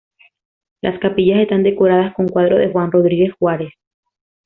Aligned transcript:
Las 0.81 0.97
capillas 0.99 1.41
están 1.41 1.61
decoradas 1.61 2.15
con 2.15 2.27
cuadros 2.27 2.57
de 2.57 2.71
Juan 2.71 2.91
Rodríguez 2.91 3.35
Juárez. 3.37 3.69